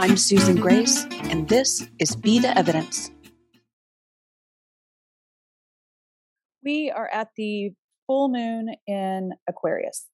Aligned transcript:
I'm 0.00 0.16
Susan 0.16 0.56
Grace, 0.56 1.04
and 1.24 1.46
this 1.46 1.86
is 1.98 2.16
Be 2.16 2.38
the 2.38 2.56
Evidence. 2.56 3.10
We 6.64 6.90
are 6.90 7.10
at 7.12 7.28
the 7.36 7.72
full 8.06 8.30
moon 8.30 8.76
in 8.86 9.32
Aquarius. 9.46 10.06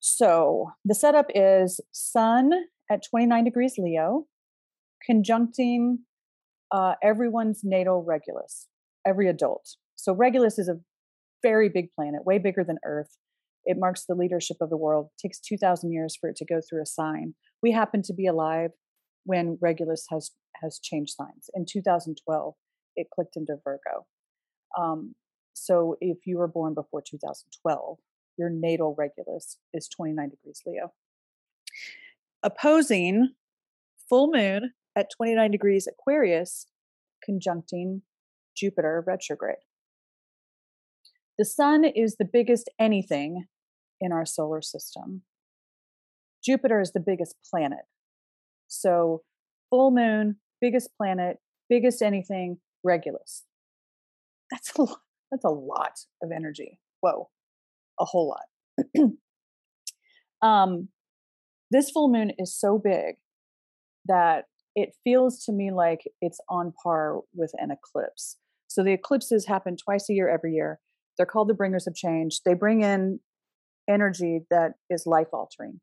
So 0.00 0.70
the 0.86 0.94
setup 0.94 1.26
is 1.34 1.78
Sun 1.92 2.52
at 2.90 3.04
29 3.10 3.44
degrees 3.44 3.74
Leo, 3.76 4.24
conjuncting 5.06 5.98
uh, 6.70 6.94
everyone's 7.02 7.60
natal 7.64 8.02
Regulus, 8.02 8.66
every 9.06 9.28
adult. 9.28 9.76
So 9.96 10.14
Regulus 10.14 10.58
is 10.58 10.70
a 10.70 10.80
very 11.42 11.68
big 11.68 11.92
planet, 11.94 12.24
way 12.24 12.38
bigger 12.38 12.64
than 12.64 12.78
Earth. 12.82 13.18
It 13.66 13.76
marks 13.78 14.06
the 14.06 14.14
leadership 14.14 14.56
of 14.62 14.70
the 14.70 14.78
world. 14.78 15.10
It 15.18 15.28
takes 15.28 15.38
2,000 15.40 15.92
years 15.92 16.16
for 16.18 16.30
it 16.30 16.36
to 16.36 16.46
go 16.46 16.62
through 16.66 16.80
a 16.80 16.86
sign. 16.86 17.34
We 17.62 17.72
happen 17.72 18.00
to 18.04 18.14
be 18.14 18.26
alive 18.26 18.70
when 19.26 19.58
Regulus 19.60 20.06
has 20.10 20.30
has 20.62 20.78
changed 20.78 21.14
signs. 21.14 21.50
In 21.54 21.66
2012, 21.66 22.54
it 22.96 23.08
clicked 23.14 23.36
into 23.36 23.58
Virgo. 23.62 24.06
Um, 24.78 25.14
so 25.52 25.96
if 26.00 26.18
you 26.26 26.38
were 26.38 26.48
born 26.48 26.72
before 26.72 27.02
2012, 27.02 27.98
your 28.38 28.48
natal 28.48 28.94
Regulus 28.96 29.58
is 29.74 29.88
29 29.88 30.30
degrees 30.30 30.62
Leo. 30.64 30.92
Opposing 32.42 33.32
full 34.08 34.30
moon 34.32 34.72
at 34.96 35.10
29 35.14 35.50
degrees 35.50 35.86
Aquarius, 35.86 36.66
conjuncting 37.24 38.02
Jupiter 38.56 39.04
retrograde. 39.06 39.56
The 41.38 41.44
sun 41.44 41.84
is 41.84 42.16
the 42.16 42.28
biggest 42.30 42.70
anything 42.78 43.46
in 44.00 44.12
our 44.12 44.24
solar 44.24 44.62
system. 44.62 45.22
Jupiter 46.42 46.80
is 46.80 46.92
the 46.92 47.00
biggest 47.00 47.34
planet. 47.50 47.84
So, 48.68 49.22
full 49.70 49.90
moon, 49.90 50.36
biggest 50.60 50.90
planet, 50.96 51.38
biggest 51.68 52.02
anything, 52.02 52.58
Regulus. 52.84 53.44
That's 54.50 54.72
a 54.76 54.82
lot, 54.82 55.00
that's 55.30 55.44
a 55.44 55.50
lot 55.50 55.92
of 56.22 56.30
energy. 56.34 56.78
Whoa, 57.00 57.28
a 58.00 58.04
whole 58.04 58.34
lot. 58.96 59.10
um, 60.42 60.88
this 61.70 61.90
full 61.90 62.10
moon 62.10 62.32
is 62.38 62.56
so 62.58 62.78
big 62.82 63.16
that 64.06 64.44
it 64.76 64.94
feels 65.02 65.42
to 65.44 65.52
me 65.52 65.72
like 65.72 66.02
it's 66.20 66.38
on 66.48 66.72
par 66.82 67.20
with 67.34 67.52
an 67.58 67.70
eclipse. 67.70 68.36
So 68.68 68.84
the 68.84 68.92
eclipses 68.92 69.46
happen 69.46 69.76
twice 69.76 70.08
a 70.10 70.12
year 70.12 70.28
every 70.28 70.54
year. 70.54 70.80
They're 71.16 71.26
called 71.26 71.48
the 71.48 71.54
bringers 71.54 71.86
of 71.86 71.94
change. 71.94 72.42
They 72.44 72.54
bring 72.54 72.82
in 72.82 73.20
energy 73.88 74.40
that 74.50 74.74
is 74.90 75.06
life 75.06 75.28
altering. 75.32 75.80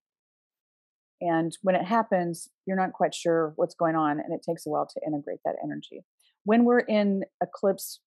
And 1.25 1.57
when 1.61 1.75
it 1.75 1.85
happens, 1.85 2.49
you're 2.65 2.75
not 2.75 2.91
quite 2.91 3.15
sure 3.15 3.53
what's 3.55 3.75
going 3.75 3.95
on, 3.95 4.19
and 4.19 4.33
it 4.33 4.41
takes 4.45 4.65
a 4.65 4.69
while 4.69 4.85
to 4.85 5.01
integrate 5.07 5.39
that 5.45 5.55
energy. 5.63 6.03
When 6.43 6.65
we're 6.65 6.79
in 6.79 7.23
eclipse 7.41 8.01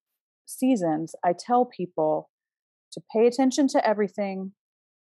seasons, 0.45 1.15
I 1.25 1.33
tell 1.33 1.65
people 1.65 2.29
to 2.93 3.01
pay 3.11 3.27
attention 3.27 3.69
to 3.69 3.89
everything 3.89 4.53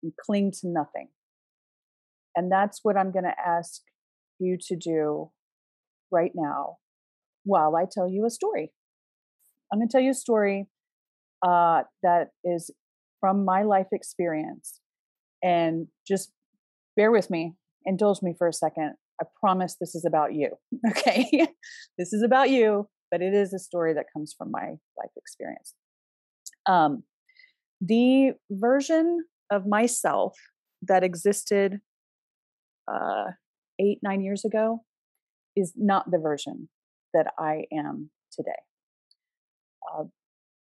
and 0.02 0.14
cling 0.26 0.52
to 0.62 0.70
nothing. 0.70 1.10
And 2.34 2.50
that's 2.50 2.80
what 2.82 2.96
I'm 2.96 3.12
going 3.12 3.26
to 3.26 3.36
ask 3.46 3.82
you 4.40 4.58
to 4.68 4.78
do 4.78 5.32
right 6.10 6.32
now 6.34 6.78
while 7.44 7.76
I 7.76 7.84
tell 7.92 8.08
you 8.10 8.26
a 8.26 8.30
story. 8.30 8.72
I'm 9.72 9.80
going 9.80 9.90
to 9.90 9.92
tell 9.92 10.02
you 10.02 10.12
a 10.12 10.14
story 10.14 10.68
uh, 11.46 11.84
that 12.04 12.30
is 12.46 12.72
from 13.20 13.44
my 13.44 13.64
life 13.64 13.88
experience. 13.92 14.80
And 15.44 15.88
just 16.08 16.32
bear 16.96 17.12
with 17.12 17.30
me, 17.30 17.56
indulge 17.88 18.22
me 18.22 18.34
for 18.38 18.48
a 18.48 18.54
second. 18.54 18.94
I 19.22 19.26
promise 19.40 19.78
this 19.80 19.96
is 19.96 20.06
about 20.06 20.34
you. 20.34 20.50
Okay. 20.92 21.48
this 21.98 22.14
is 22.14 22.22
about 22.22 22.50
you, 22.50 22.88
but 23.10 23.22
it 23.22 23.34
is 23.34 23.54
a 23.54 23.60
story 23.60 23.94
that 23.94 24.06
comes 24.14 24.34
from 24.38 24.52
my 24.52 24.76
life 24.98 25.12
experience. 25.16 25.74
Um, 26.68 27.04
the 27.82 28.34
version 28.52 29.24
of 29.50 29.66
myself 29.66 30.36
that 30.82 31.04
existed 31.04 31.80
uh, 32.92 33.32
eight, 33.80 34.00
nine 34.04 34.22
years 34.22 34.46
ago 34.46 34.84
is 35.56 35.74
not 35.76 36.12
the 36.12 36.20
version 36.20 36.70
that 37.14 37.34
I 37.40 37.64
am 37.72 38.10
today. 38.32 38.52
Uh, 39.94 40.04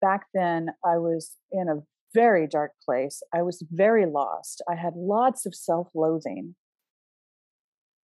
back 0.01 0.28
then, 0.33 0.69
I 0.85 0.97
was 0.97 1.35
in 1.51 1.67
a 1.67 1.81
very 2.13 2.47
dark 2.47 2.72
place. 2.83 3.22
I 3.33 3.41
was 3.41 3.63
very 3.72 4.06
lost. 4.06 4.62
I 4.69 4.75
had 4.75 4.94
lots 4.95 5.45
of 5.45 5.53
self 5.56 5.89
loathing. 5.94 6.56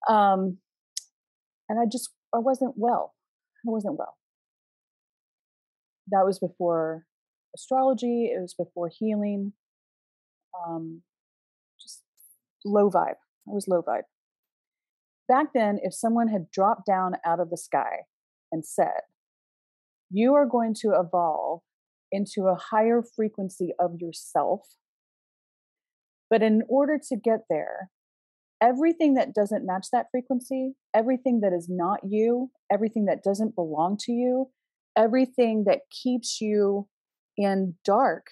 Um, 0.09 0.57
and 1.69 1.79
I 1.79 1.85
just, 1.91 2.09
I 2.33 2.39
wasn't 2.39 2.73
well. 2.75 3.13
I 3.67 3.71
wasn't 3.71 3.97
well. 3.97 4.17
That 6.09 6.25
was 6.25 6.39
before 6.39 7.05
astrology, 7.55 8.31
it 8.35 8.39
was 8.39 8.53
before 8.53 8.91
healing. 8.93 9.53
Um, 10.67 11.01
just 11.81 12.03
low 12.63 12.89
vibe. 12.89 13.17
I 13.47 13.51
was 13.51 13.67
low 13.67 13.81
vibe. 13.81 14.03
Back 15.27 15.47
then, 15.53 15.79
if 15.81 15.93
someone 15.93 16.27
had 16.27 16.51
dropped 16.51 16.85
down 16.85 17.13
out 17.25 17.39
of 17.39 17.49
the 17.49 17.57
sky 17.57 18.03
and 18.51 18.65
said, 18.65 19.01
You 20.11 20.35
are 20.35 20.45
going 20.45 20.75
to 20.81 20.93
evolve 20.93 21.61
into 22.11 22.43
a 22.43 22.55
higher 22.55 23.01
frequency 23.15 23.73
of 23.79 23.95
yourself. 23.99 24.61
But 26.29 26.43
in 26.43 26.63
order 26.69 26.99
to 27.09 27.15
get 27.15 27.41
there, 27.49 27.89
everything 28.61 29.15
that 29.15 29.33
doesn't 29.33 29.65
match 29.65 29.87
that 29.91 30.07
frequency, 30.11 30.73
everything 30.93 31.41
that 31.41 31.53
is 31.53 31.67
not 31.69 31.99
you, 32.03 32.51
everything 32.71 33.05
that 33.05 33.23
doesn't 33.23 33.55
belong 33.55 33.97
to 34.01 34.11
you, 34.11 34.49
everything 34.97 35.65
that 35.67 35.81
keeps 35.91 36.39
you 36.39 36.87
in 37.37 37.75
dark, 37.83 38.27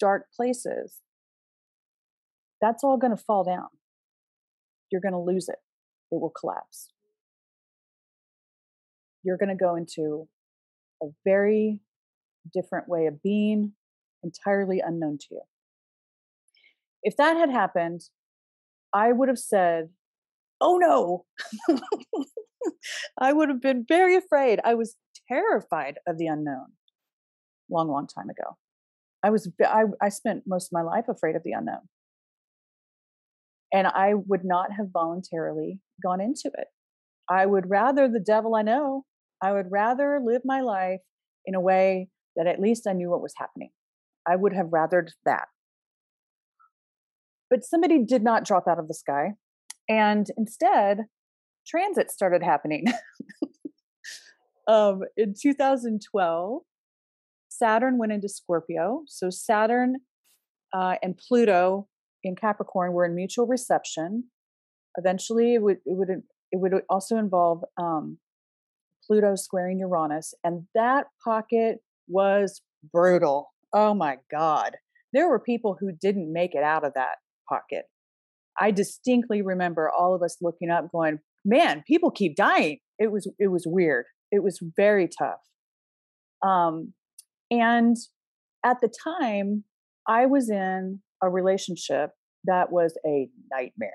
dark 0.00 0.26
places, 0.34 0.98
that's 2.60 2.82
all 2.82 2.96
going 2.96 3.14
to 3.14 3.22
fall 3.22 3.44
down. 3.44 3.68
You're 4.90 5.00
going 5.00 5.12
to 5.12 5.18
lose 5.18 5.48
it, 5.48 5.58
it 6.10 6.20
will 6.20 6.32
collapse. 6.38 6.88
You're 9.22 9.38
going 9.38 9.48
to 9.48 9.54
go 9.54 9.74
into 9.74 10.28
a 11.02 11.06
very 11.24 11.80
different 12.52 12.88
way 12.88 13.06
of 13.06 13.22
being, 13.22 13.72
entirely 14.22 14.80
unknown 14.84 15.18
to 15.18 15.26
you. 15.32 15.40
If 17.02 17.16
that 17.16 17.36
had 17.36 17.50
happened, 17.50 18.02
I 18.94 19.12
would 19.12 19.28
have 19.28 19.38
said, 19.38 19.88
Oh 20.60 20.78
no. 20.78 21.24
I 23.20 23.32
would 23.32 23.48
have 23.48 23.60
been 23.60 23.84
very 23.86 24.16
afraid. 24.16 24.60
I 24.64 24.74
was 24.74 24.96
terrified 25.28 25.98
of 26.06 26.18
the 26.18 26.26
unknown 26.26 26.66
long, 27.70 27.88
long 27.88 28.06
time 28.06 28.30
ago. 28.30 28.56
I 29.22 29.30
was 29.30 29.50
I, 29.64 29.84
I 30.00 30.08
spent 30.10 30.44
most 30.46 30.68
of 30.68 30.72
my 30.72 30.82
life 30.82 31.06
afraid 31.08 31.36
of 31.36 31.42
the 31.44 31.52
unknown. 31.52 31.88
And 33.72 33.86
I 33.86 34.14
would 34.14 34.44
not 34.44 34.72
have 34.76 34.86
voluntarily 34.92 35.80
gone 36.02 36.20
into 36.20 36.50
it. 36.56 36.68
I 37.28 37.46
would 37.46 37.68
rather 37.68 38.08
the 38.08 38.20
devil 38.20 38.54
I 38.54 38.62
know. 38.62 39.04
I 39.42 39.52
would 39.52 39.66
rather 39.70 40.20
live 40.24 40.42
my 40.44 40.60
life 40.60 41.00
in 41.44 41.54
a 41.54 41.60
way 41.60 42.08
that 42.36 42.46
at 42.46 42.60
least 42.60 42.86
I 42.86 42.92
knew 42.92 43.10
what 43.10 43.22
was 43.22 43.34
happening. 43.36 43.70
I 44.28 44.36
would 44.36 44.52
have 44.52 44.66
rathered 44.66 45.08
that. 45.24 45.48
But 47.50 47.64
somebody 47.64 48.04
did 48.04 48.22
not 48.22 48.44
drop 48.44 48.64
out 48.68 48.78
of 48.78 48.88
the 48.88 48.94
sky. 48.94 49.32
And 49.88 50.26
instead, 50.36 51.06
transit 51.66 52.10
started 52.10 52.42
happening. 52.42 52.86
um, 54.68 55.00
in 55.16 55.34
2012, 55.40 56.62
Saturn 57.48 57.98
went 57.98 58.12
into 58.12 58.28
Scorpio. 58.28 59.02
So 59.06 59.30
Saturn 59.30 59.96
uh, 60.72 60.96
and 61.02 61.16
Pluto 61.16 61.88
in 62.22 62.34
Capricorn 62.34 62.92
were 62.92 63.04
in 63.04 63.14
mutual 63.14 63.46
reception. 63.46 64.24
Eventually, 64.96 65.54
it 65.54 65.62
would 65.62 65.78
it 65.84 65.96
would 65.96 66.08
it 66.10 66.60
would 66.60 66.72
also 66.88 67.16
involve 67.16 67.62
um, 67.80 68.18
Pluto 69.06 69.34
squaring 69.34 69.80
Uranus, 69.80 70.34
and 70.42 70.66
that 70.74 71.06
pocket 71.24 71.78
was 72.08 72.62
brutal. 72.92 73.52
Oh 73.72 73.94
my 73.94 74.18
God. 74.30 74.76
There 75.12 75.28
were 75.28 75.38
people 75.38 75.76
who 75.78 75.92
didn't 75.92 76.32
make 76.32 76.54
it 76.54 76.62
out 76.62 76.84
of 76.84 76.94
that 76.94 77.16
pocket. 77.48 77.84
I 78.60 78.70
distinctly 78.70 79.42
remember 79.42 79.90
all 79.90 80.14
of 80.14 80.22
us 80.22 80.36
looking 80.40 80.70
up 80.70 80.90
going, 80.92 81.18
man, 81.44 81.82
people 81.86 82.10
keep 82.10 82.36
dying. 82.36 82.78
It 82.98 83.10
was 83.10 83.30
it 83.38 83.48
was 83.48 83.64
weird. 83.66 84.06
It 84.30 84.42
was 84.42 84.60
very 84.76 85.08
tough. 85.08 85.40
Um, 86.46 86.92
and 87.50 87.96
at 88.64 88.80
the 88.80 88.92
time, 89.04 89.64
I 90.08 90.26
was 90.26 90.50
in 90.50 91.00
a 91.22 91.28
relationship 91.28 92.10
that 92.44 92.70
was 92.70 92.96
a 93.06 93.28
nightmare. 93.50 93.90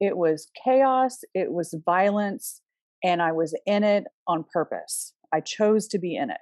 It 0.00 0.16
was 0.16 0.48
chaos, 0.64 1.20
it 1.34 1.52
was 1.52 1.76
violence, 1.84 2.60
and 3.02 3.22
I 3.22 3.32
was 3.32 3.56
in 3.66 3.84
it 3.84 4.04
on 4.26 4.44
purpose. 4.52 5.14
I 5.32 5.40
chose 5.40 5.88
to 5.88 5.98
be 5.98 6.16
in 6.16 6.30
it 6.30 6.40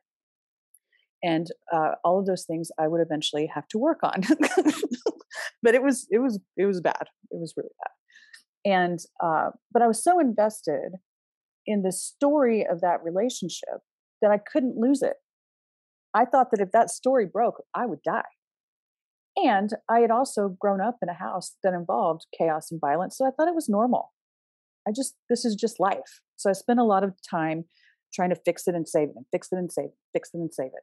and 1.22 1.46
uh, 1.72 1.92
all 2.04 2.18
of 2.18 2.26
those 2.26 2.44
things 2.44 2.70
I 2.78 2.88
would 2.88 3.00
eventually 3.00 3.50
have 3.54 3.68
to 3.68 3.78
work 3.78 4.00
on. 4.02 4.22
but 5.62 5.74
it 5.74 5.82
was 5.82 6.06
it 6.10 6.18
was 6.18 6.40
it 6.56 6.66
was 6.66 6.80
bad. 6.80 7.06
It 7.30 7.38
was 7.40 7.54
really 7.56 7.70
bad. 7.78 7.92
And, 8.64 8.98
uh, 9.22 9.50
but 9.72 9.82
I 9.82 9.86
was 9.86 10.02
so 10.02 10.20
invested 10.20 10.92
in 11.66 11.82
the 11.82 11.92
story 11.92 12.66
of 12.66 12.80
that 12.80 13.02
relationship 13.02 13.80
that 14.20 14.30
I 14.30 14.38
couldn't 14.38 14.76
lose 14.76 15.02
it. 15.02 15.14
I 16.14 16.24
thought 16.24 16.50
that 16.52 16.60
if 16.60 16.72
that 16.72 16.90
story 16.90 17.26
broke, 17.26 17.62
I 17.74 17.86
would 17.86 18.02
die. 18.02 18.22
And 19.36 19.70
I 19.88 20.00
had 20.00 20.10
also 20.10 20.56
grown 20.60 20.80
up 20.80 20.98
in 21.02 21.08
a 21.08 21.14
house 21.14 21.56
that 21.64 21.72
involved 21.72 22.26
chaos 22.36 22.70
and 22.70 22.80
violence. 22.80 23.16
So 23.16 23.26
I 23.26 23.30
thought 23.30 23.48
it 23.48 23.54
was 23.54 23.68
normal. 23.68 24.12
I 24.86 24.92
just, 24.94 25.14
this 25.30 25.44
is 25.44 25.54
just 25.54 25.80
life. 25.80 26.20
So 26.36 26.50
I 26.50 26.52
spent 26.52 26.80
a 26.80 26.84
lot 26.84 27.02
of 27.02 27.14
time 27.28 27.64
trying 28.12 28.30
to 28.30 28.40
fix 28.44 28.68
it 28.68 28.74
and 28.74 28.86
save 28.86 29.08
it 29.08 29.14
and 29.16 29.24
fix 29.32 29.48
it 29.50 29.56
and 29.56 29.72
save 29.72 29.86
it, 29.86 29.98
fix 30.12 30.30
it 30.34 30.38
and 30.38 30.52
save 30.52 30.66
it 30.66 30.82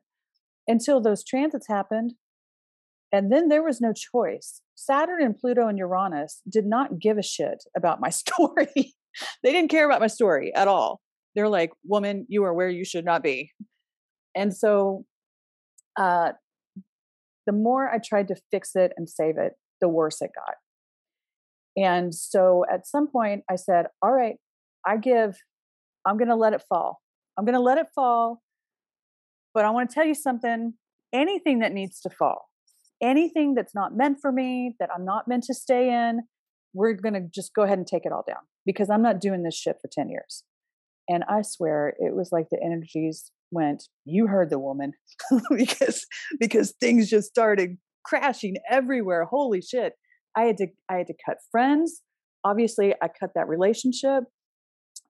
until 0.70 1.02
those 1.02 1.26
transits 1.26 1.68
happened. 1.68 2.14
And 3.12 3.32
then 3.32 3.50
there 3.50 3.64
was 3.64 3.82
no 3.82 3.92
choice. 3.92 4.62
Saturn 4.76 5.22
and 5.22 5.38
Pluto 5.38 5.68
and 5.68 5.78
Uranus 5.78 6.42
did 6.48 6.66
not 6.66 7.00
give 7.00 7.18
a 7.18 7.24
shit 7.24 7.64
about 7.76 8.00
my 8.00 8.10
story. 8.22 8.94
they 9.44 9.52
didn't 9.52 9.72
care 9.72 9.86
about 9.86 10.00
my 10.00 10.08
story 10.08 10.54
at 10.56 10.68
all. 10.68 11.02
They're 11.36 11.50
like, 11.50 11.72
woman, 11.84 12.26
you 12.30 12.44
are 12.44 12.54
where 12.54 12.70
you 12.70 12.86
should 12.86 13.06
not 13.06 13.24
be. 13.24 13.52
And 14.36 14.56
so 14.56 15.06
uh, 15.98 16.32
the 17.46 17.52
more 17.52 17.90
I 17.90 17.98
tried 17.98 18.28
to 18.30 18.36
fix 18.52 18.76
it 18.76 18.94
and 18.96 19.10
save 19.10 19.38
it, 19.38 19.54
the 19.82 19.90
worse 19.90 20.22
it 20.22 20.32
got. 20.36 20.56
And 21.76 22.14
so 22.14 22.66
at 22.72 22.88
some 22.88 23.08
point, 23.08 23.44
I 23.50 23.56
said, 23.56 23.88
All 24.02 24.12
right, 24.12 24.36
I 24.86 24.98
give, 24.98 25.38
I'm 26.06 26.18
going 26.18 26.30
to 26.30 26.36
let 26.36 26.54
it 26.54 26.64
fall. 26.68 27.02
I'm 27.38 27.46
going 27.46 27.56
to 27.56 27.62
let 27.62 27.78
it 27.78 27.88
fall. 27.96 28.42
But 29.54 29.66
I 29.66 29.72
want 29.72 29.90
to 29.90 29.94
tell 29.94 30.06
you 30.06 30.16
something 30.16 30.74
anything 31.14 31.60
that 31.60 31.74
needs 31.74 32.00
to 32.02 32.10
fall, 32.10 32.50
anything 33.02 33.56
that's 33.56 33.74
not 33.74 33.96
meant 33.96 34.20
for 34.22 34.32
me, 34.32 34.76
that 34.80 34.90
I'm 34.96 35.06
not 35.06 35.28
meant 35.28 35.44
to 35.46 35.54
stay 35.54 35.90
in, 35.90 36.22
we're 36.74 36.94
going 36.94 37.16
to 37.16 37.28
just 37.34 37.54
go 37.56 37.64
ahead 37.64 37.78
and 37.78 37.88
take 37.88 38.06
it 38.06 38.12
all 38.12 38.24
down 38.28 38.44
because 38.66 38.90
I'm 38.90 39.02
not 39.02 39.20
doing 39.20 39.44
this 39.44 39.56
shit 39.58 39.78
for 39.82 39.90
10 39.92 40.10
years. 40.10 40.44
And 41.08 41.24
I 41.28 41.42
swear 41.42 41.96
it 41.98 42.16
was 42.16 42.30
like 42.32 42.48
the 42.52 42.62
energies 42.64 43.32
went, 43.52 43.84
you 44.06 44.28
heard 44.28 44.52
the 44.52 44.60
woman 44.60 44.94
because 45.56 46.06
because 46.40 46.74
things 46.80 47.10
just 47.10 47.28
started 47.28 47.78
crashing 48.06 48.56
everywhere. 48.70 49.26
Holy 49.26 49.62
shit. 49.62 49.94
I 50.38 50.44
had 50.44 50.58
to 50.58 50.68
I 50.90 50.98
had 50.98 51.08
to 51.08 51.16
cut 51.26 51.38
friends. 51.52 52.02
Obviously, 52.44 52.94
I 53.02 53.08
cut 53.08 53.32
that 53.36 53.48
relationship. 53.48 54.24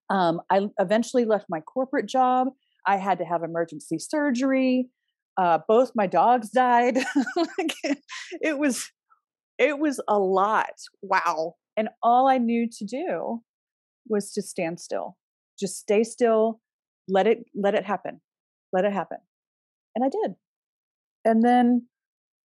Um, 0.09 0.41
I 0.49 0.67
eventually 0.79 1.25
left 1.25 1.45
my 1.49 1.59
corporate 1.59 2.07
job. 2.07 2.47
I 2.87 2.97
had 2.97 3.17
to 3.19 3.25
have 3.25 3.43
emergency 3.43 3.99
surgery. 3.99 4.89
Uh, 5.37 5.59
both 5.67 5.91
my 5.95 6.07
dogs 6.07 6.49
died. 6.49 6.97
it 8.41 8.57
was 8.57 8.89
it 9.57 9.77
was 9.79 10.01
a 10.07 10.17
lot. 10.17 10.73
Wow. 11.01 11.55
And 11.77 11.89
all 12.01 12.27
I 12.27 12.37
knew 12.37 12.67
to 12.77 12.85
do 12.85 13.41
was 14.07 14.31
to 14.33 14.41
stand 14.41 14.79
still. 14.79 15.17
Just 15.59 15.77
stay 15.77 16.03
still, 16.03 16.61
let 17.07 17.27
it 17.27 17.45
let 17.55 17.75
it 17.75 17.85
happen. 17.85 18.21
Let 18.73 18.85
it 18.85 18.93
happen. 18.93 19.17
And 19.95 20.03
I 20.03 20.09
did. 20.09 20.35
And 21.25 21.43
then 21.43 21.87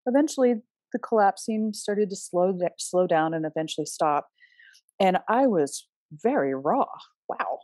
eventually 0.06 0.54
the 0.92 0.98
collapsing 0.98 1.72
started 1.72 2.10
to 2.10 2.16
slow 2.16 2.56
slow 2.78 3.06
down 3.06 3.34
and 3.34 3.44
eventually 3.46 3.87
stop. 3.87 4.28
And 5.00 5.19
I 5.28 5.46
was 5.46 5.87
very 6.12 6.54
raw. 6.54 6.87
Wow. 7.28 7.60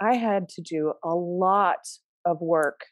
I 0.00 0.14
had 0.14 0.48
to 0.50 0.62
do 0.62 0.92
a 1.04 1.14
lot 1.14 1.86
of 2.24 2.40
work, 2.40 2.82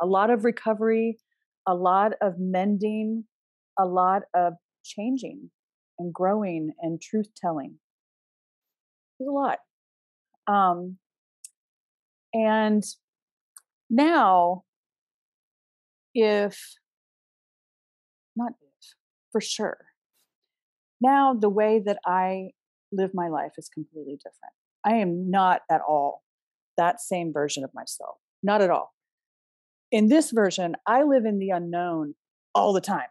a 0.00 0.06
lot 0.06 0.30
of 0.30 0.44
recovery, 0.44 1.18
a 1.66 1.74
lot 1.74 2.12
of 2.20 2.34
mending, 2.38 3.24
a 3.78 3.84
lot 3.84 4.22
of 4.34 4.54
changing 4.84 5.50
and 5.98 6.12
growing 6.12 6.72
and 6.80 7.00
truth 7.00 7.28
telling. 7.36 7.78
It 9.20 9.24
was 9.24 9.28
a 9.28 9.32
lot. 9.32 9.58
Um, 10.46 10.96
and 12.32 12.82
now, 13.90 14.64
if 16.14 16.58
not 18.34 18.52
if, 18.60 18.94
for 19.32 19.40
sure, 19.40 19.78
now 21.00 21.34
the 21.34 21.48
way 21.48 21.80
that 21.84 21.98
I 22.04 22.50
live 22.90 23.10
my 23.14 23.28
life 23.28 23.52
is 23.58 23.68
completely 23.68 24.16
different. 24.16 24.54
I 24.84 24.96
am 24.96 25.30
not 25.30 25.62
at 25.70 25.80
all 25.86 26.22
that 26.78 27.00
same 27.00 27.32
version 27.32 27.62
of 27.62 27.70
myself. 27.74 28.16
Not 28.42 28.62
at 28.62 28.70
all. 28.70 28.94
In 29.92 30.08
this 30.08 30.30
version, 30.30 30.76
I 30.86 31.02
live 31.02 31.26
in 31.26 31.38
the 31.38 31.50
unknown 31.50 32.14
all 32.54 32.72
the 32.72 32.80
time. 32.80 33.08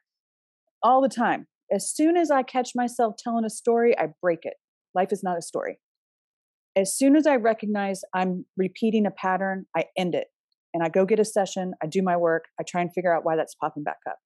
All 0.82 1.02
the 1.02 1.10
time. 1.10 1.48
As 1.72 1.92
soon 1.92 2.18
as 2.18 2.32
I 2.32 2.42
catch 2.42 2.72
myself 2.74 3.16
telling 3.18 3.46
a 3.46 3.50
story, 3.50 3.98
I 3.98 4.08
break 4.22 4.40
it. 4.44 4.56
Life 4.96 5.12
is 5.12 5.24
not 5.24 5.38
a 5.38 5.42
story. 5.42 5.80
As 6.76 6.96
soon 6.96 7.16
as 7.16 7.28
I 7.28 7.36
recognize 7.36 8.02
I'm 8.16 8.46
repeating 8.56 9.06
a 9.06 9.12
pattern, 9.12 9.66
I 9.76 9.86
end 9.98 10.16
it 10.16 10.28
and 10.74 10.84
I 10.84 10.90
go 10.90 11.06
get 11.06 11.20
a 11.20 11.26
session, 11.26 11.74
I 11.82 11.88
do 11.88 12.04
my 12.04 12.16
work, 12.16 12.46
I 12.60 12.64
try 12.64 12.82
and 12.82 12.94
figure 12.94 13.16
out 13.16 13.26
why 13.26 13.36
that's 13.36 13.56
popping 13.56 13.84
back 13.84 13.98
up. 14.08 14.18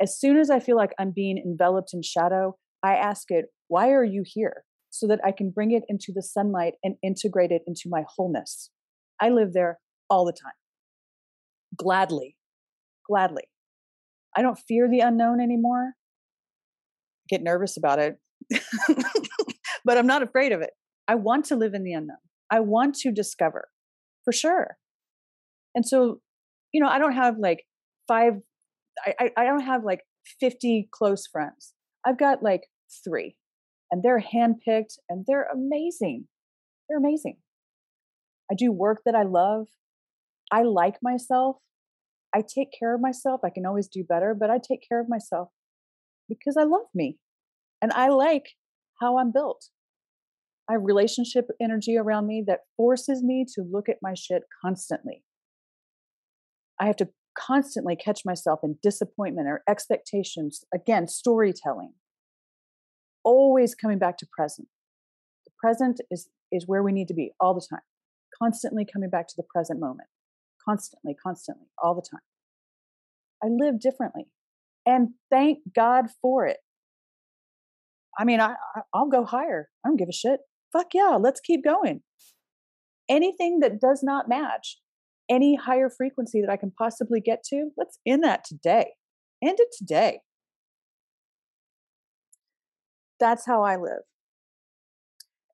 As 0.00 0.18
soon 0.18 0.36
as 0.36 0.50
I 0.50 0.60
feel 0.60 0.76
like 0.76 0.92
I'm 0.98 1.12
being 1.14 1.38
enveloped 1.38 1.94
in 1.94 2.02
shadow, 2.02 2.56
I 2.82 2.94
ask 2.94 3.30
it, 3.30 3.46
why 3.68 3.90
are 3.90 4.04
you 4.04 4.22
here? 4.24 4.64
So 4.90 5.06
that 5.08 5.20
I 5.24 5.32
can 5.32 5.50
bring 5.50 5.72
it 5.72 5.82
into 5.88 6.12
the 6.14 6.22
sunlight 6.22 6.74
and 6.82 6.96
integrate 7.02 7.50
it 7.50 7.62
into 7.66 7.82
my 7.86 8.04
wholeness. 8.16 8.70
I 9.20 9.28
live 9.28 9.52
there 9.52 9.78
all 10.08 10.24
the 10.24 10.32
time. 10.32 10.52
Gladly, 11.76 12.36
gladly. 13.08 13.44
I 14.36 14.42
don't 14.42 14.58
fear 14.66 14.88
the 14.88 15.00
unknown 15.00 15.40
anymore. 15.40 15.92
Get 17.28 17.42
nervous 17.42 17.76
about 17.76 17.98
it, 17.98 18.16
but 19.84 19.98
I'm 19.98 20.06
not 20.06 20.22
afraid 20.22 20.52
of 20.52 20.62
it. 20.62 20.70
I 21.06 21.16
want 21.16 21.44
to 21.46 21.56
live 21.56 21.74
in 21.74 21.84
the 21.84 21.92
unknown. 21.92 22.16
I 22.50 22.60
want 22.60 22.94
to 22.96 23.12
discover 23.12 23.68
for 24.24 24.32
sure. 24.32 24.76
And 25.74 25.86
so, 25.86 26.20
you 26.72 26.82
know, 26.82 26.88
I 26.88 26.98
don't 26.98 27.12
have 27.12 27.36
like 27.38 27.64
five, 28.06 28.34
I, 29.04 29.30
I 29.36 29.44
don't 29.44 29.62
have 29.64 29.84
like 29.84 30.00
50 30.40 30.88
close 30.92 31.26
friends. 31.26 31.74
I've 32.06 32.18
got 32.18 32.42
like 32.42 32.62
three, 33.04 33.36
and 33.90 34.02
they're 34.02 34.20
handpicked 34.20 34.98
and 35.08 35.24
they're 35.26 35.48
amazing. 35.52 36.26
They're 36.88 36.98
amazing. 36.98 37.38
I 38.50 38.54
do 38.54 38.72
work 38.72 39.02
that 39.04 39.14
I 39.14 39.22
love. 39.22 39.66
I 40.50 40.62
like 40.62 40.96
myself. 41.02 41.56
I 42.34 42.40
take 42.42 42.68
care 42.78 42.94
of 42.94 43.00
myself. 43.00 43.40
I 43.44 43.50
can 43.50 43.66
always 43.66 43.88
do 43.88 44.04
better, 44.06 44.34
but 44.38 44.50
I 44.50 44.58
take 44.58 44.80
care 44.88 45.00
of 45.00 45.08
myself 45.08 45.48
because 46.28 46.56
I 46.58 46.64
love 46.64 46.86
me 46.94 47.18
and 47.80 47.92
I 47.92 48.08
like 48.08 48.44
how 49.00 49.18
I'm 49.18 49.32
built. 49.32 49.66
I 50.68 50.74
have 50.74 50.82
relationship 50.84 51.46
energy 51.60 51.96
around 51.96 52.26
me 52.26 52.44
that 52.46 52.60
forces 52.76 53.22
me 53.22 53.46
to 53.54 53.62
look 53.62 53.88
at 53.88 53.96
my 54.02 54.12
shit 54.14 54.42
constantly. 54.62 55.24
I 56.78 56.86
have 56.86 56.96
to 56.96 57.08
constantly 57.38 57.96
catch 57.96 58.22
myself 58.24 58.60
in 58.62 58.78
disappointment 58.82 59.48
or 59.48 59.62
expectations. 59.68 60.64
Again, 60.74 61.06
storytelling. 61.08 61.94
Always 63.28 63.74
coming 63.74 63.98
back 63.98 64.16
to 64.18 64.26
present. 64.32 64.68
The 65.44 65.52
present 65.60 66.00
is, 66.10 66.30
is 66.50 66.66
where 66.66 66.82
we 66.82 66.92
need 66.92 67.08
to 67.08 67.14
be 67.14 67.32
all 67.38 67.52
the 67.52 67.66
time. 67.68 67.82
Constantly 68.42 68.86
coming 68.90 69.10
back 69.10 69.28
to 69.28 69.34
the 69.36 69.42
present 69.54 69.78
moment. 69.78 70.08
Constantly, 70.66 71.14
constantly, 71.22 71.66
all 71.82 71.94
the 71.94 72.00
time. 72.10 72.22
I 73.42 73.48
live 73.50 73.80
differently. 73.80 74.28
And 74.86 75.10
thank 75.30 75.58
God 75.76 76.06
for 76.22 76.46
it. 76.46 76.56
I 78.18 78.24
mean, 78.24 78.40
I, 78.40 78.54
I'll 78.94 79.10
go 79.10 79.26
higher. 79.26 79.68
I 79.84 79.88
don't 79.90 79.98
give 79.98 80.08
a 80.08 80.12
shit. 80.12 80.40
Fuck 80.72 80.94
yeah, 80.94 81.18
let's 81.20 81.40
keep 81.40 81.62
going. 81.62 82.00
Anything 83.10 83.60
that 83.60 83.78
does 83.78 84.02
not 84.02 84.26
match 84.26 84.78
any 85.28 85.54
higher 85.54 85.90
frequency 85.94 86.40
that 86.40 86.50
I 86.50 86.56
can 86.56 86.70
possibly 86.70 87.20
get 87.20 87.42
to, 87.50 87.72
let's 87.76 87.98
end 88.06 88.24
that 88.24 88.42
today. 88.42 88.92
End 89.44 89.58
it 89.60 89.68
today. 89.76 90.20
That's 93.20 93.46
how 93.46 93.62
I 93.62 93.76
live. 93.76 94.02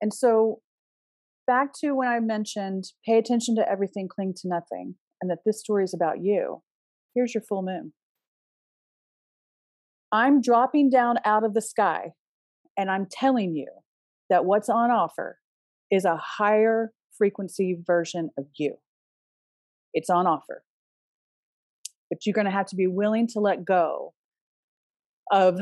And 0.00 0.12
so, 0.12 0.60
back 1.46 1.72
to 1.80 1.92
when 1.92 2.08
I 2.08 2.20
mentioned 2.20 2.84
pay 3.06 3.18
attention 3.18 3.56
to 3.56 3.68
everything, 3.68 4.08
cling 4.08 4.34
to 4.42 4.48
nothing, 4.48 4.96
and 5.20 5.30
that 5.30 5.38
this 5.46 5.60
story 5.60 5.84
is 5.84 5.94
about 5.94 6.22
you. 6.22 6.62
Here's 7.14 7.34
your 7.34 7.42
full 7.42 7.62
moon. 7.62 7.92
I'm 10.12 10.40
dropping 10.40 10.90
down 10.90 11.16
out 11.24 11.44
of 11.44 11.54
the 11.54 11.60
sky 11.60 12.12
and 12.76 12.90
I'm 12.90 13.06
telling 13.10 13.54
you 13.54 13.68
that 14.30 14.44
what's 14.44 14.68
on 14.68 14.90
offer 14.90 15.38
is 15.90 16.04
a 16.04 16.16
higher 16.16 16.92
frequency 17.16 17.76
version 17.84 18.30
of 18.38 18.46
you. 18.56 18.76
It's 19.92 20.10
on 20.10 20.26
offer. 20.26 20.62
But 22.10 22.26
you're 22.26 22.34
going 22.34 22.46
to 22.46 22.50
have 22.50 22.66
to 22.66 22.76
be 22.76 22.86
willing 22.86 23.26
to 23.28 23.40
let 23.40 23.64
go 23.64 24.12
of 25.32 25.60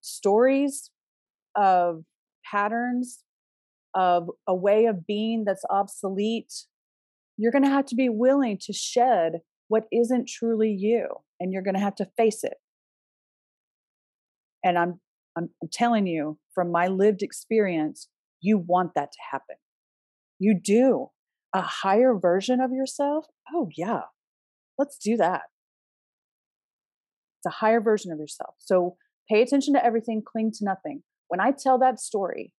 stories, 0.00 0.90
of 1.58 2.04
patterns, 2.44 3.24
of 3.94 4.30
a 4.46 4.54
way 4.54 4.86
of 4.86 5.06
being 5.06 5.44
that's 5.44 5.64
obsolete. 5.68 6.52
You're 7.36 7.52
going 7.52 7.64
to 7.64 7.70
have 7.70 7.86
to 7.86 7.96
be 7.96 8.08
willing 8.08 8.58
to 8.62 8.72
shed 8.72 9.40
what 9.66 9.84
isn't 9.92 10.28
truly 10.28 10.70
you, 10.70 11.08
and 11.40 11.52
you're 11.52 11.62
going 11.62 11.74
to 11.74 11.80
have 11.80 11.96
to 11.96 12.08
face 12.16 12.42
it. 12.42 12.54
And 14.64 14.78
I'm, 14.78 15.00
I'm, 15.36 15.50
telling 15.72 16.06
you 16.06 16.38
from 16.54 16.72
my 16.72 16.88
lived 16.88 17.22
experience, 17.22 18.08
You 18.40 18.58
want 18.58 18.92
that 18.94 19.12
to 19.12 19.18
happen. 19.30 19.56
You 20.38 20.58
do. 20.62 21.08
A 21.54 21.60
higher 21.60 22.14
version 22.14 22.60
of 22.60 22.72
yourself? 22.72 23.26
Oh, 23.54 23.68
yeah. 23.76 24.02
Let's 24.78 24.98
do 24.98 25.16
that. 25.16 25.42
It's 27.38 27.46
a 27.46 27.58
higher 27.58 27.80
version 27.80 28.12
of 28.12 28.18
yourself. 28.18 28.54
So 28.58 28.96
pay 29.30 29.42
attention 29.42 29.74
to 29.74 29.84
everything, 29.84 30.22
cling 30.26 30.52
to 30.58 30.64
nothing. 30.64 31.02
When 31.28 31.40
I 31.40 31.52
tell 31.52 31.78
that 31.78 32.00
story 32.00 32.52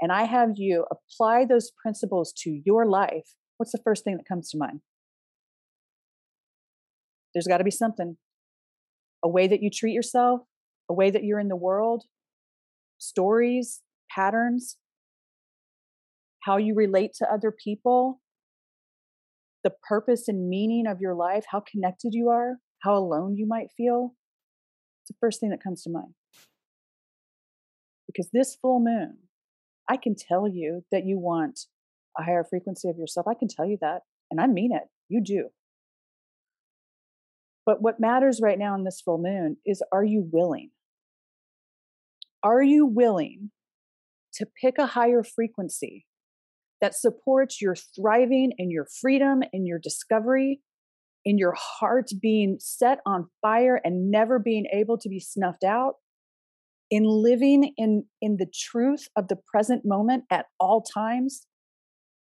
and 0.00 0.12
I 0.12 0.24
have 0.24 0.50
you 0.56 0.86
apply 0.90 1.46
those 1.46 1.70
principles 1.82 2.32
to 2.44 2.60
your 2.64 2.86
life, 2.86 3.34
what's 3.56 3.72
the 3.72 3.80
first 3.82 4.04
thing 4.04 4.16
that 4.16 4.28
comes 4.28 4.50
to 4.50 4.58
mind? 4.58 4.80
There's 7.34 7.46
got 7.46 7.58
to 7.58 7.64
be 7.64 7.70
something. 7.70 8.16
A 9.22 9.28
way 9.28 9.46
that 9.46 9.62
you 9.62 9.70
treat 9.70 9.92
yourself, 9.92 10.42
a 10.88 10.94
way 10.94 11.10
that 11.10 11.24
you're 11.24 11.38
in 11.38 11.48
the 11.48 11.56
world, 11.56 12.04
stories, 12.98 13.82
patterns, 14.14 14.76
how 16.44 16.56
you 16.56 16.74
relate 16.74 17.12
to 17.18 17.32
other 17.32 17.52
people, 17.52 18.20
the 19.62 19.72
purpose 19.86 20.26
and 20.26 20.48
meaning 20.48 20.86
of 20.86 21.00
your 21.00 21.14
life, 21.14 21.44
how 21.50 21.60
connected 21.60 22.14
you 22.14 22.28
are, 22.28 22.56
how 22.82 22.96
alone 22.96 23.36
you 23.36 23.46
might 23.46 23.68
feel. 23.76 24.14
It's 25.02 25.08
the 25.08 25.18
first 25.20 25.38
thing 25.40 25.50
that 25.50 25.62
comes 25.62 25.82
to 25.82 25.90
mind. 25.90 26.14
Because 28.10 28.28
this 28.32 28.56
full 28.60 28.80
moon, 28.80 29.18
I 29.88 29.96
can 29.96 30.16
tell 30.16 30.48
you 30.48 30.84
that 30.90 31.04
you 31.04 31.18
want 31.18 31.60
a 32.18 32.24
higher 32.24 32.44
frequency 32.48 32.88
of 32.88 32.96
yourself. 32.98 33.28
I 33.28 33.34
can 33.34 33.46
tell 33.46 33.66
you 33.66 33.78
that. 33.80 34.00
And 34.30 34.40
I 34.40 34.48
mean 34.48 34.72
it. 34.74 34.88
You 35.08 35.22
do. 35.22 35.50
But 37.64 37.82
what 37.82 38.00
matters 38.00 38.40
right 38.42 38.58
now 38.58 38.74
in 38.74 38.84
this 38.84 39.00
full 39.00 39.18
moon 39.18 39.58
is 39.64 39.82
are 39.92 40.04
you 40.04 40.28
willing? 40.32 40.70
Are 42.42 42.62
you 42.62 42.86
willing 42.86 43.50
to 44.34 44.46
pick 44.60 44.76
a 44.78 44.86
higher 44.86 45.22
frequency 45.22 46.06
that 46.80 46.94
supports 46.94 47.60
your 47.60 47.76
thriving 47.76 48.52
and 48.58 48.72
your 48.72 48.86
freedom 49.00 49.42
and 49.52 49.66
your 49.66 49.78
discovery, 49.78 50.60
and 51.26 51.38
your 51.38 51.54
heart 51.54 52.08
being 52.20 52.56
set 52.58 53.00
on 53.04 53.28
fire 53.42 53.80
and 53.84 54.10
never 54.10 54.38
being 54.38 54.64
able 54.72 54.96
to 54.96 55.08
be 55.08 55.20
snuffed 55.20 55.64
out, 55.64 55.96
in 56.90 57.04
living 57.04 57.72
in, 57.76 58.04
in 58.20 58.36
the 58.38 58.46
truth 58.52 59.08
of 59.16 59.28
the 59.28 59.36
present 59.36 59.82
moment 59.84 60.24
at 60.30 60.46
all 60.58 60.82
times, 60.82 61.46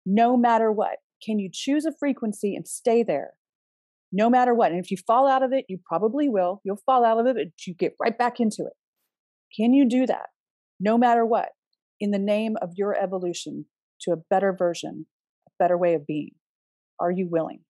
no 0.05 0.35
matter 0.35 0.71
what? 0.71 0.97
Can 1.25 1.39
you 1.39 1.49
choose 1.51 1.85
a 1.85 1.93
frequency 1.97 2.55
and 2.55 2.67
stay 2.67 3.03
there? 3.03 3.31
No 4.11 4.29
matter 4.29 4.53
what. 4.53 4.71
And 4.71 4.83
if 4.83 4.91
you 4.91 4.97
fall 5.07 5.27
out 5.27 5.43
of 5.43 5.53
it, 5.53 5.65
you 5.69 5.77
probably 5.85 6.27
will. 6.27 6.61
You'll 6.65 6.81
fall 6.85 7.05
out 7.05 7.19
of 7.19 7.27
it, 7.27 7.35
but 7.35 7.65
you 7.65 7.73
get 7.73 7.95
right 7.99 8.17
back 8.17 8.39
into 8.39 8.63
it. 8.63 8.73
Can 9.55 9.73
you 9.73 9.87
do 9.87 10.05
that 10.05 10.27
no 10.79 10.97
matter 10.97 11.25
what 11.25 11.49
in 11.99 12.11
the 12.11 12.19
name 12.19 12.55
of 12.61 12.71
your 12.75 12.95
evolution 13.01 13.65
to 14.01 14.11
a 14.11 14.17
better 14.29 14.53
version, 14.57 15.05
a 15.47 15.51
better 15.59 15.77
way 15.77 15.93
of 15.93 16.05
being? 16.05 16.31
Are 16.99 17.11
you 17.11 17.27
willing? 17.29 17.61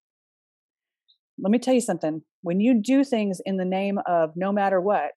Let 1.37 1.51
me 1.51 1.59
tell 1.59 1.73
you 1.73 1.81
something. 1.81 2.21
When 2.41 2.59
you 2.59 2.81
do 2.81 3.03
things 3.03 3.39
in 3.45 3.57
the 3.57 3.65
name 3.65 3.99
of 4.07 4.31
no 4.35 4.51
matter 4.51 4.79
what, 4.81 5.11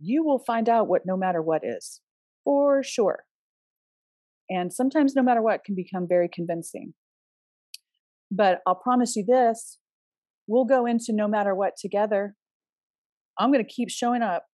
you 0.00 0.24
will 0.24 0.38
find 0.38 0.68
out 0.68 0.88
what 0.88 1.02
no 1.04 1.16
matter 1.16 1.42
what 1.42 1.62
is 1.64 2.00
for 2.44 2.82
sure. 2.82 3.24
And 4.48 4.72
sometimes 4.72 5.14
no 5.14 5.22
matter 5.22 5.42
what 5.42 5.62
can 5.64 5.74
become 5.74 6.08
very 6.08 6.28
convincing. 6.32 6.94
But 8.32 8.60
I'll 8.66 8.74
promise 8.74 9.14
you 9.14 9.24
this 9.26 9.78
we'll 10.46 10.64
go 10.64 10.84
into 10.84 11.12
no 11.12 11.28
matter 11.28 11.54
what 11.54 11.74
together. 11.80 12.34
I'm 13.38 13.52
going 13.52 13.64
to 13.64 13.72
keep 13.72 13.88
showing 13.88 14.22
up 14.22 14.46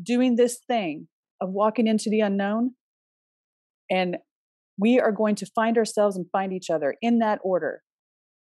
doing 0.00 0.36
this 0.36 0.60
thing 0.68 1.08
of 1.40 1.50
walking 1.50 1.88
into 1.88 2.08
the 2.08 2.20
unknown. 2.20 2.74
And 3.90 4.18
we 4.78 5.00
are 5.00 5.10
going 5.10 5.34
to 5.36 5.46
find 5.54 5.76
ourselves 5.76 6.16
and 6.16 6.26
find 6.30 6.52
each 6.52 6.70
other 6.70 6.96
in 7.02 7.18
that 7.18 7.40
order 7.42 7.82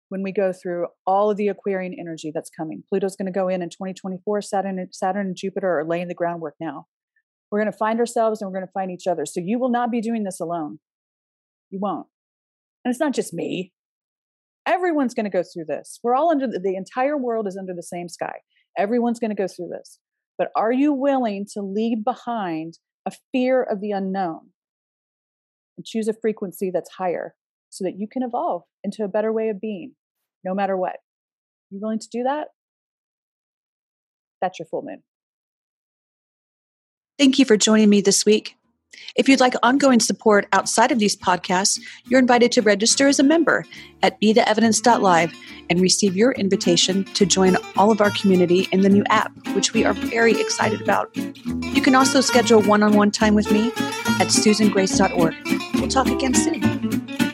when 0.09 0.23
we 0.23 0.33
go 0.33 0.53
through 0.53 0.87
all 1.07 1.31
of 1.31 1.37
the 1.37 1.49
Aquarian 1.49 1.95
energy 1.99 2.31
that's 2.35 2.51
coming. 2.51 2.83
Pluto's 2.89 3.17
going 3.17 3.27
to 3.27 3.33
go 3.33 3.49
in 3.49 3.63
in 3.63 3.69
2024. 3.69 4.43
Saturn, 4.43 4.89
Saturn 4.93 5.27
and 5.29 5.37
Jupiter 5.37 5.79
are 5.79 5.85
laying 5.87 6.09
the 6.09 6.15
groundwork 6.15 6.55
now. 6.61 6.87
We're 7.51 7.61
going 7.61 7.73
to 7.73 7.79
find 7.79 7.99
ourselves 7.99 8.41
and 8.41 8.51
we're 8.51 8.59
going 8.59 8.67
to 8.67 8.73
find 8.73 8.91
each 8.91 9.07
other. 9.07 9.25
So 9.27 9.41
you 9.45 9.59
will 9.59 9.71
not 9.71 9.91
be 9.91 10.01
doing 10.01 10.25
this 10.25 10.41
alone. 10.41 10.79
You 11.71 11.79
won't. 11.81 12.07
And 12.85 12.93
it's 12.93 13.01
not 13.01 13.15
just 13.15 13.33
me. 13.35 13.73
Everyone's 14.67 15.15
going 15.15 15.25
to 15.25 15.31
go 15.31 15.43
through 15.43 15.65
this. 15.67 15.99
We're 16.03 16.15
all 16.15 16.31
under 16.31 16.47
the, 16.47 16.61
the 16.63 16.77
entire 16.77 17.17
world 17.17 17.47
is 17.47 17.57
under 17.57 17.73
the 17.75 17.83
same 17.83 18.09
sky. 18.09 18.41
Everyone's 18.77 19.19
going 19.19 19.35
to 19.35 19.35
go 19.35 19.49
through 19.49 19.71
this. 19.71 19.99
But 20.37 20.49
are 20.57 20.73
you 20.73 20.93
willing 20.93 21.47
to 21.55 21.63
leave 21.63 22.05
behind 22.05 22.75
a 23.07 23.13
fear 23.33 23.63
of 23.63 23.81
the 23.81 23.91
unknown 23.91 24.51
and 25.77 25.87
choose 25.87 26.07
a 26.09 26.13
frequency 26.13 26.71
that's 26.73 26.91
higher 26.93 27.35
so 27.71 27.85
that 27.85 27.99
you 27.99 28.09
can 28.09 28.23
evolve 28.23 28.63
into 28.83 29.05
a 29.05 29.09
better 29.09 29.33
way 29.33 29.49
of 29.49 29.61
being, 29.61 29.95
no 30.45 30.55
matter 30.55 30.77
what? 30.77 30.97
You 31.71 31.81
willing 31.81 31.99
to 31.99 32.09
do 32.11 32.23
that? 32.25 32.49
That's 34.41 34.59
your 34.59 34.67
full 34.67 34.83
moon. 34.83 35.03
Thank 37.19 37.39
you 37.39 37.45
for 37.45 37.57
joining 37.57 37.91
me 37.91 38.01
this 38.01 38.25
week. 38.25 38.55
If 39.17 39.29
you'd 39.29 39.41
like 39.41 39.55
ongoing 39.63 40.01
support 40.01 40.47
outside 40.53 40.93
of 40.93 40.99
these 40.99 41.17
podcasts, 41.17 41.81
you're 42.07 42.21
invited 42.21 42.53
to 42.53 42.63
register 42.63 43.09
as 43.09 43.19
a 43.19 43.23
member 43.23 43.65
at 44.03 44.21
betheevidence.live 44.21 45.33
and 45.71 45.81
receive 45.81 46.17
your 46.17 46.33
invitation 46.33 47.05
to 47.15 47.27
join 47.27 47.57
all 47.77 47.91
of 47.91 48.01
our 48.01 48.11
community 48.11 48.69
in 48.73 48.81
the 48.81 48.89
new 48.89 49.05
app, 49.11 49.33
which 49.55 49.73
we 49.73 49.85
are 49.85 49.93
very 49.93 50.41
excited 50.41 50.81
about. 50.81 51.15
You 51.17 51.83
can 51.83 51.95
also 51.95 52.21
schedule 52.21 52.63
one 52.63 52.83
on 52.83 52.95
one 52.95 53.11
time 53.11 53.35
with 53.35 53.51
me 53.51 53.69
at 53.69 54.29
susangrace.org. 54.29 55.35
We'll 55.75 55.89
talk 55.89 56.09
again 56.09 56.35
soon. 56.35 57.28